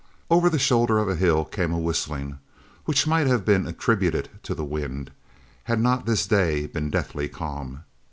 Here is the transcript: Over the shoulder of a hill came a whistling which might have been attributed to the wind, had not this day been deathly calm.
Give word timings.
Over 0.31 0.49
the 0.49 0.57
shoulder 0.57 0.97
of 0.97 1.07
a 1.07 1.15
hill 1.15 1.45
came 1.45 1.71
a 1.71 1.77
whistling 1.77 2.39
which 2.85 3.05
might 3.05 3.27
have 3.27 3.45
been 3.45 3.67
attributed 3.67 4.29
to 4.41 4.55
the 4.55 4.65
wind, 4.65 5.11
had 5.65 5.79
not 5.79 6.07
this 6.07 6.25
day 6.25 6.65
been 6.65 6.89
deathly 6.89 7.29
calm. 7.29 7.83